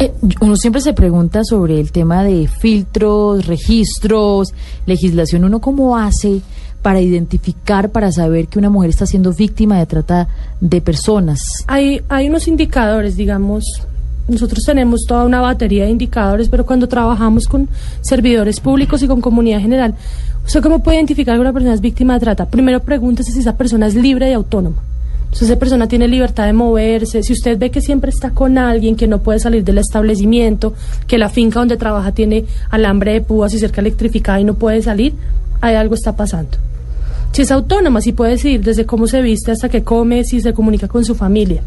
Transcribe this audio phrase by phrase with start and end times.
[0.00, 4.54] Eh, uno siempre se pregunta sobre el tema de filtros, registros,
[4.86, 5.44] legislación.
[5.44, 6.40] ¿Uno cómo hace
[6.82, 10.28] para identificar, para saber que una mujer está siendo víctima de trata
[10.60, 11.64] de personas?
[11.66, 13.64] Hay, hay unos indicadores, digamos,
[14.28, 17.68] nosotros tenemos toda una batería de indicadores, pero cuando trabajamos con
[18.00, 19.96] servidores públicos y con comunidad general,
[20.46, 22.46] ¿usted cómo puede identificar que una persona es víctima de trata?
[22.46, 24.76] Primero pregúntese si esa persona es libre y autónoma.
[25.32, 28.96] Si esa persona tiene libertad de moverse, si usted ve que siempre está con alguien,
[28.96, 30.72] que no puede salir del establecimiento,
[31.06, 34.80] que la finca donde trabaja tiene alambre de púas y cerca electrificada y no puede
[34.82, 35.14] salir,
[35.60, 36.56] hay algo está pasando.
[37.32, 40.54] Si es autónoma, si puede decidir desde cómo se viste hasta que come, si se
[40.54, 41.62] comunica con su familia.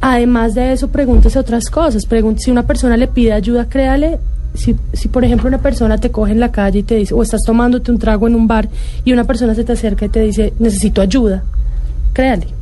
[0.00, 2.04] Además de eso, pregúntese otras cosas.
[2.04, 4.18] Pregúntese si una persona le pide ayuda, créale.
[4.54, 7.22] Si, si, por ejemplo, una persona te coge en la calle y te dice, o
[7.22, 8.68] estás tomándote un trago en un bar
[9.04, 11.44] y una persona se te acerca y te dice, necesito ayuda,
[12.12, 12.61] créale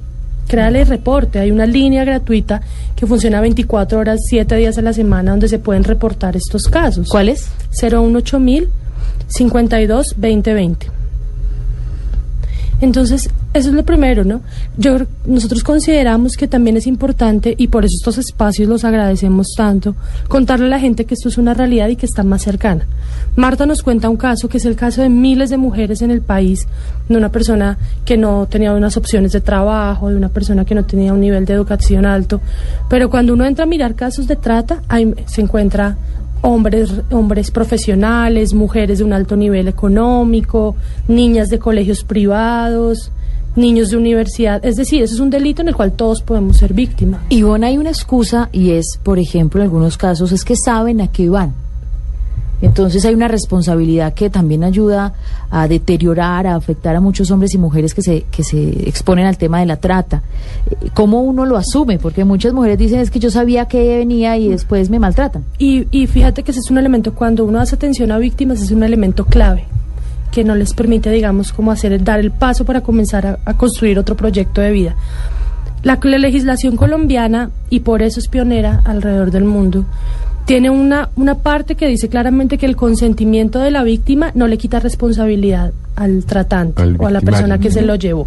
[0.50, 1.38] créale reporte.
[1.38, 2.60] Hay una línea gratuita
[2.96, 7.06] que funciona 24 horas, 7 días a la semana, donde se pueden reportar estos casos.
[7.08, 7.48] ¿Cuál es?
[7.80, 8.68] 018 mil
[9.28, 10.90] 52 2020.
[12.80, 14.42] Entonces, eso es lo primero, ¿no?
[14.76, 19.96] Yo, nosotros consideramos que también es importante, y por eso estos espacios los agradecemos tanto,
[20.28, 22.86] contarle a la gente que esto es una realidad y que está más cercana.
[23.34, 26.22] Marta nos cuenta un caso que es el caso de miles de mujeres en el
[26.22, 26.68] país,
[27.08, 30.84] de una persona que no tenía unas opciones de trabajo, de una persona que no
[30.84, 32.40] tenía un nivel de educación alto,
[32.88, 35.98] pero cuando uno entra a mirar casos de trata, ahí se encuentra
[36.42, 40.76] hombres, hombres profesionales, mujeres de un alto nivel económico,
[41.08, 43.10] niñas de colegios privados,
[43.56, 44.64] niños de universidad.
[44.64, 47.20] Es decir, eso es un delito en el cual todos podemos ser víctimas.
[47.28, 51.00] Y bueno, hay una excusa y es, por ejemplo, en algunos casos es que saben
[51.00, 51.54] a qué van.
[52.62, 55.14] Entonces hay una responsabilidad que también ayuda
[55.50, 59.38] a deteriorar, a afectar a muchos hombres y mujeres que se, que se exponen al
[59.38, 60.22] tema de la trata.
[60.92, 61.98] ¿Cómo uno lo asume?
[61.98, 65.44] Porque muchas mujeres dicen es que yo sabía que venía y después me maltratan.
[65.58, 68.70] Y, y fíjate que ese es un elemento, cuando uno hace atención a víctimas, es
[68.70, 69.66] un elemento clave
[70.30, 73.98] que no les permite, digamos, como hacer, dar el paso para comenzar a, a construir
[73.98, 74.96] otro proyecto de vida.
[75.82, 79.86] La, la legislación colombiana, y por eso es pionera alrededor del mundo,
[80.44, 84.58] tiene una, una parte que dice claramente que el consentimiento de la víctima no le
[84.58, 88.26] quita responsabilidad al tratante Al o a la persona que se lo llevó.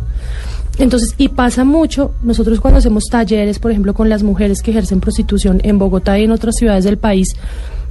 [0.80, 5.02] Entonces, y pasa mucho, nosotros cuando hacemos talleres, por ejemplo, con las mujeres que ejercen
[5.02, 7.36] prostitución en Bogotá y en otras ciudades del país,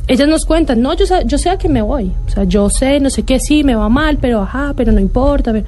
[0.09, 3.01] ellas nos cuentan, no, yo, yo sé a qué me voy, o sea, yo sé,
[3.01, 5.67] no sé qué, sí, me va mal, pero ajá, pero no importa, pero,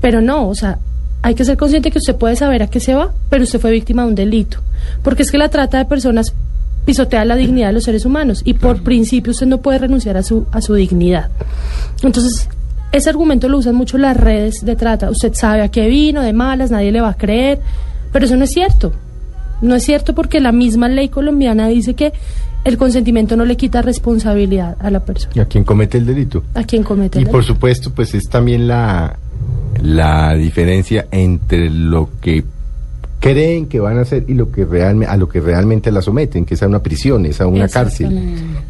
[0.00, 0.78] pero no, o sea,
[1.22, 3.70] hay que ser consciente que usted puede saber a qué se va, pero usted fue
[3.70, 4.58] víctima de un delito,
[5.02, 6.34] porque es que la trata de personas
[6.84, 10.22] pisotea la dignidad de los seres humanos y por principio usted no puede renunciar a
[10.22, 11.28] su, a su dignidad.
[12.02, 12.48] Entonces,
[12.92, 15.10] ese argumento lo usan mucho las redes de trata.
[15.10, 17.60] Usted sabe a qué vino, de malas, nadie le va a creer,
[18.12, 18.92] pero eso no es cierto.
[19.60, 22.12] No es cierto porque la misma ley colombiana dice que
[22.64, 26.42] el consentimiento no le quita responsabilidad a la persona, ¿Y a quien comete el delito?
[26.54, 27.54] a quien comete Y el por delito.
[27.54, 29.18] supuesto, pues es también la,
[29.82, 32.44] la diferencia entre lo que
[33.20, 36.44] creen que van a hacer y lo que realmente a lo que realmente la someten,
[36.44, 38.18] que es a una prisión, es a una cárcel,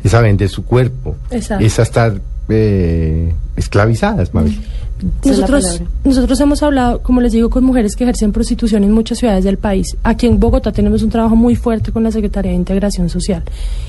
[0.02, 1.64] es a vender su cuerpo, Exacto.
[1.64, 4.58] es a estar eh, esclavizadas, Mabel.
[5.24, 9.44] Nosotros, nosotros hemos hablado, como les digo, con mujeres que ejercen prostitución en muchas ciudades
[9.44, 9.96] del país.
[10.02, 13.42] Aquí en Bogotá tenemos un trabajo muy fuerte con la Secretaría de Integración Social.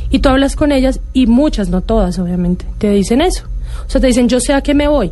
[0.09, 3.43] Y tú hablas con ellas, y muchas, no todas, obviamente, te dicen eso.
[3.87, 5.11] O sea, te dicen, yo sé a qué me voy.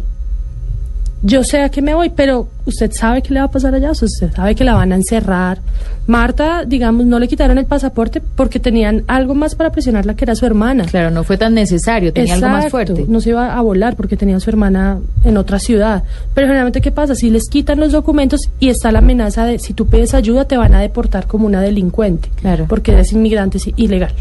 [1.22, 3.92] Yo sé a qué me voy, pero usted sabe qué le va a pasar allá,
[3.92, 5.60] usted sabe que la van a encerrar.
[6.08, 10.36] Marta, digamos, no le quitaron el pasaporte porque tenían algo más para presionarla que era
[10.36, 10.86] su hermana.
[10.86, 13.06] Claro, no fue tan necesario, tenía algo más fuerte.
[13.08, 16.04] No se iba a volar porque tenía a su hermana en otra ciudad.
[16.34, 17.16] Pero generalmente, ¿qué pasa?
[17.16, 20.56] Si les quitan los documentos y está la amenaza de si tú pides ayuda, te
[20.56, 22.32] van a deportar como una delincuente.
[22.38, 22.66] Claro.
[22.70, 24.14] Porque eres inmigrante es ilegal.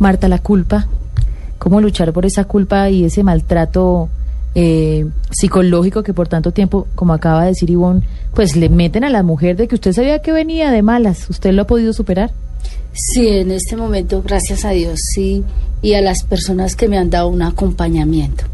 [0.00, 0.88] Marta, la culpa.
[1.58, 4.08] ¿Cómo luchar por esa culpa y ese maltrato
[4.54, 8.02] eh, psicológico que por tanto tiempo, como acaba de decir Ivonne,
[8.34, 11.28] pues le meten a la mujer de que usted sabía que venía de malas?
[11.30, 12.32] ¿Usted lo ha podido superar?
[12.92, 15.44] Sí, en este momento, gracias a Dios, sí,
[15.82, 18.44] y a las personas que me han dado un acompañamiento,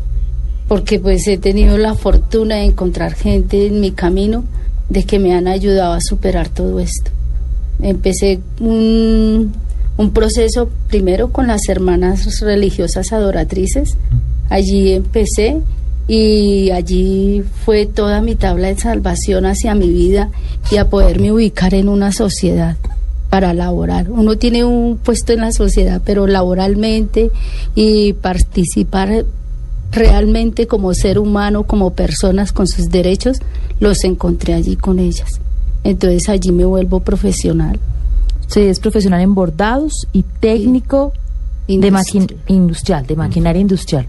[0.68, 4.44] porque pues he tenido la fortuna de encontrar gente en mi camino
[4.90, 7.10] de que me han ayudado a superar todo esto.
[7.80, 9.52] Empecé un,
[9.96, 13.96] un proceso primero con las hermanas religiosas adoratrices.
[14.48, 15.60] Allí empecé
[16.08, 20.30] y allí fue toda mi tabla de salvación hacia mi vida
[20.70, 22.76] y a poderme ubicar en una sociedad
[23.30, 24.10] para laborar.
[24.10, 27.30] Uno tiene un puesto en la sociedad, pero laboralmente
[27.74, 29.24] y participar
[29.90, 33.38] realmente como ser humano, como personas con sus derechos,
[33.80, 35.40] los encontré allí con ellas.
[35.84, 37.78] Entonces allí me vuelvo profesional.
[38.46, 41.12] Se es profesional en bordados y técnico
[41.66, 44.04] industrial, de maquinaria industrial.